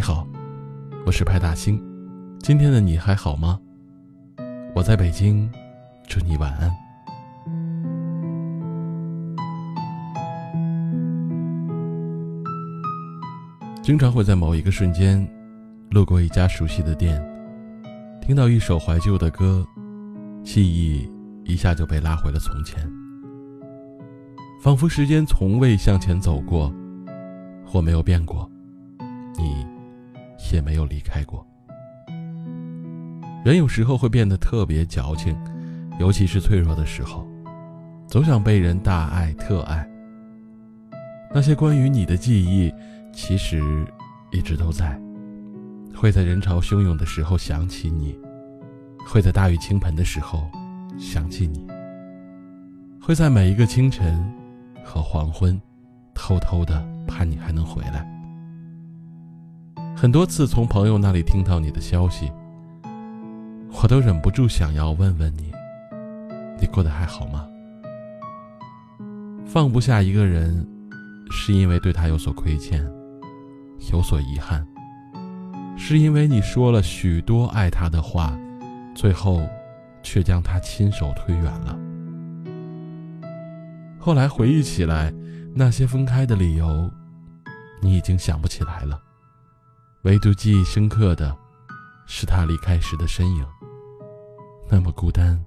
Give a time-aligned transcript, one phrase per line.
[0.00, 0.26] 你好，
[1.04, 1.78] 我是派大星。
[2.38, 3.60] 今天的你还好吗？
[4.74, 5.46] 我在北京，
[6.08, 6.74] 祝你晚安。
[13.82, 15.22] 经常会在某一个瞬间，
[15.90, 17.22] 路过一家熟悉的店，
[18.22, 19.62] 听到一首怀旧的歌，
[20.42, 21.06] 记忆
[21.44, 22.90] 一下就被拉回了从前，
[24.62, 26.72] 仿佛时间从未向前走过，
[27.66, 28.50] 或没有变过，
[29.36, 29.66] 你
[30.56, 31.46] 也没有离开过。
[33.44, 35.36] 人有时候会变得特别矫情，
[35.98, 37.26] 尤其是脆弱的时候，
[38.06, 39.88] 总想被人大爱特爱。
[41.32, 42.72] 那些关于你的记忆。
[43.12, 43.60] 其实，
[44.30, 44.96] 一直都在。
[45.92, 48.16] 会在人潮汹涌的时候想起你，
[49.04, 50.48] 会在大雨倾盆的时候
[50.96, 51.66] 想起你，
[53.02, 54.24] 会在每一个清晨
[54.84, 55.60] 和黄昏，
[56.14, 58.06] 偷偷的盼你还能回来。
[60.00, 62.32] 很多次从朋友那里听到你的消息，
[63.70, 65.52] 我都忍不住想要问问你，
[66.58, 67.46] 你过得还好吗？
[69.44, 70.66] 放不下一个人，
[71.30, 72.82] 是因为对他有所亏欠。
[73.92, 74.66] 有所遗憾，
[75.76, 78.34] 是因为你说了许多爱他的话，
[78.94, 79.46] 最后
[80.02, 81.78] 却将他亲手推远了。
[83.98, 85.12] 后来回忆起来，
[85.54, 86.90] 那些分开的理由，
[87.82, 88.98] 你已经想不起来了。
[90.02, 91.36] 唯独记忆深刻的，
[92.06, 93.46] 是他离开时的身影，
[94.66, 95.38] 那么孤单，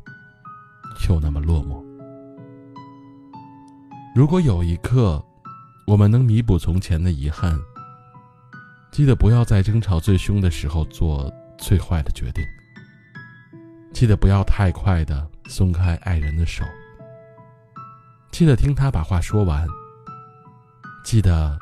[1.09, 1.83] 又那么落寞。
[4.15, 5.23] 如果有一刻，
[5.87, 7.59] 我们能弥补从前的遗憾。
[8.91, 12.43] 记得不要在争吵最凶的时候做最坏的决定。
[13.91, 16.63] 记得不要太快的松开爱人的手。
[18.29, 19.67] 记得听他把话说完。
[21.03, 21.57] 记得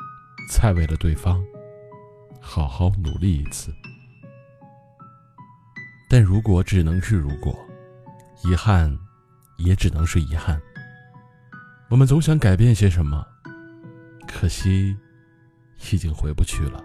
[0.50, 1.42] 再为了对方
[2.42, 3.72] 好好努力一次。
[6.10, 7.56] 但如果只能是如果，
[8.44, 8.94] 遗憾
[9.56, 10.60] 也只能是遗憾。
[11.88, 13.24] 我们总想改变些什么，
[14.26, 14.94] 可惜
[15.92, 16.82] 已经回不去了。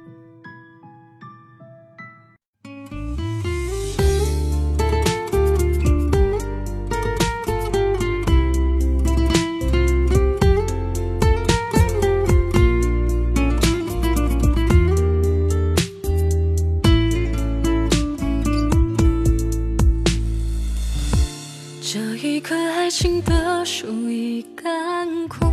[22.99, 25.45] 情的树已干枯，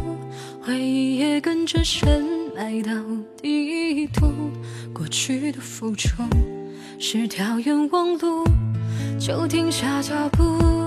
[0.62, 2.24] 回忆也跟着深
[2.56, 2.90] 埋到
[3.36, 4.32] 地土。
[4.94, 6.08] 过去的付出
[6.98, 8.46] 是条冤枉路，
[9.20, 10.86] 就停下脚步。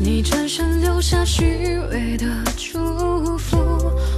[0.00, 3.56] 你转身留下虚伪的祝福，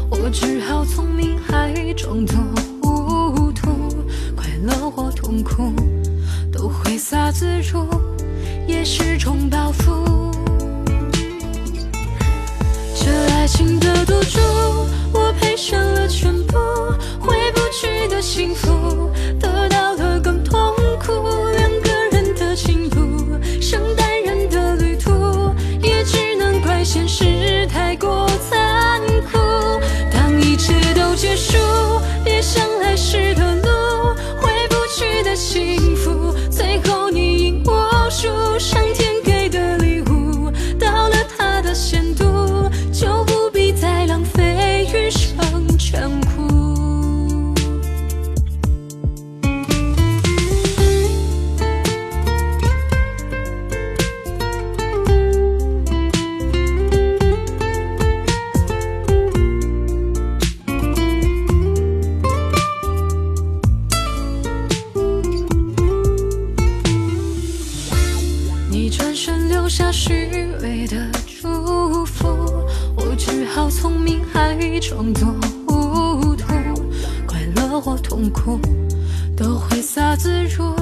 [0.09, 2.39] 我只好聪明还装作
[2.81, 3.95] 糊涂，
[4.35, 5.71] 快乐或痛苦
[6.51, 7.87] 都挥洒自如。
[8.67, 10.33] 也是种包袱。
[12.95, 14.41] 这爱情的赌注，
[15.13, 16.59] 我赔上了全部，
[17.21, 19.11] 回不去的幸福，
[69.77, 70.11] 下虚
[70.63, 70.97] 伪的
[71.27, 72.27] 祝福，
[72.97, 75.29] 我只好聪明还装作
[75.69, 76.47] 糊涂，
[77.27, 78.59] 快乐或痛苦
[79.37, 80.75] 都挥洒自如，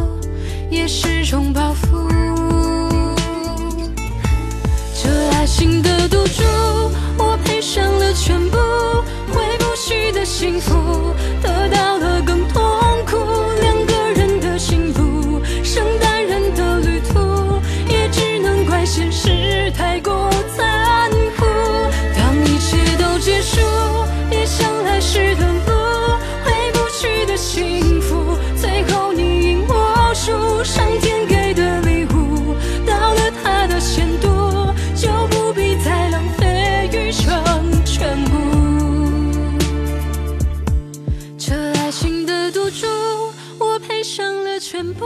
[0.71, 2.09] 也是种报复。
[5.03, 6.45] 这爱情的赌注，
[7.19, 8.57] 我赔上了全部，
[44.99, 45.05] 不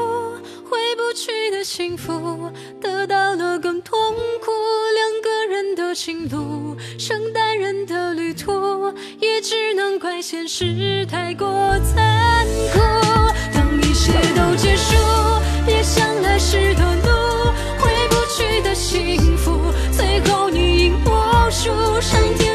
[0.69, 3.99] 回不去的幸福得到了更痛
[4.40, 4.50] 苦
[4.94, 11.49] 两个人的情路圣诞人的旅途也只能怪现实太过
[11.81, 12.81] 残酷。
[13.52, 14.94] 当一切都结束
[15.67, 21.70] 也想来时的路回不去的幸福最后你赢我输
[22.00, 22.47] 上天